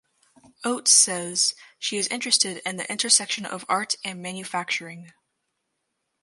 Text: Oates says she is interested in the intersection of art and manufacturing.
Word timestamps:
Oates 0.63 0.89
says 0.89 1.53
she 1.77 1.95
is 1.97 2.07
interested 2.07 2.59
in 2.65 2.77
the 2.77 2.91
intersection 2.91 3.45
of 3.45 3.65
art 3.69 3.93
and 4.03 4.19
manufacturing. 4.19 5.13